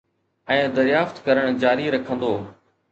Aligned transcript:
۽ 0.53 0.63
دريافت 0.79 1.21
ڪرڻ 1.29 1.61
جاري 1.67 1.89
رکندو 1.99 2.37